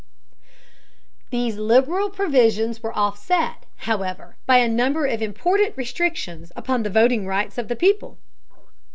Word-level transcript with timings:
These 1.29 1.57
liberal 1.59 2.09
provisions 2.09 2.81
were 2.81 2.97
offset, 2.97 3.67
however, 3.75 4.35
by 4.47 4.57
a 4.57 4.67
number 4.67 5.05
of 5.05 5.21
important 5.21 5.77
restrictions 5.77 6.51
upon 6.55 6.81
the 6.81 6.89
voting 6.89 7.27
rights 7.27 7.59
of 7.59 7.67
the 7.67 7.75
people. 7.75 8.17